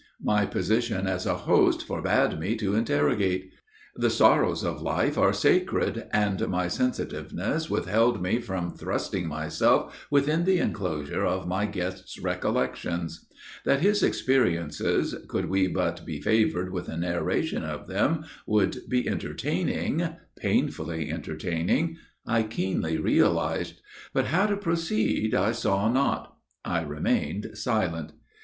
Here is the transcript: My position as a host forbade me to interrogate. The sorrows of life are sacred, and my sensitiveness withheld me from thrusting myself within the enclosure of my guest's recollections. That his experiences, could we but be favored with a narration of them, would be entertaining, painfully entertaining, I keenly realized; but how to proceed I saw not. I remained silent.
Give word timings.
My 0.23 0.47
position 0.47 1.05
as 1.05 1.27
a 1.27 1.35
host 1.37 1.85
forbade 1.85 2.39
me 2.39 2.55
to 2.55 2.73
interrogate. 2.73 3.53
The 3.95 4.09
sorrows 4.09 4.63
of 4.63 4.81
life 4.81 5.15
are 5.15 5.31
sacred, 5.31 6.07
and 6.11 6.47
my 6.47 6.69
sensitiveness 6.69 7.69
withheld 7.69 8.19
me 8.19 8.39
from 8.39 8.73
thrusting 8.73 9.27
myself 9.27 10.07
within 10.09 10.45
the 10.45 10.57
enclosure 10.57 11.23
of 11.23 11.47
my 11.47 11.67
guest's 11.67 12.17
recollections. 12.19 13.27
That 13.63 13.81
his 13.81 14.01
experiences, 14.01 15.15
could 15.27 15.49
we 15.51 15.67
but 15.67 16.03
be 16.03 16.19
favored 16.19 16.71
with 16.71 16.89
a 16.89 16.97
narration 16.97 17.63
of 17.63 17.87
them, 17.87 18.23
would 18.47 18.77
be 18.89 19.07
entertaining, 19.07 20.15
painfully 20.35 21.11
entertaining, 21.11 21.97
I 22.25 22.41
keenly 22.41 22.97
realized; 22.97 23.79
but 24.13 24.25
how 24.25 24.47
to 24.47 24.57
proceed 24.57 25.35
I 25.35 25.51
saw 25.51 25.91
not. 25.91 26.35
I 26.65 26.81
remained 26.81 27.51
silent. 27.53 28.13